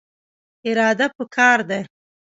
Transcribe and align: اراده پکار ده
اراده 0.67 1.07
پکار 1.15 1.59
ده 1.69 1.79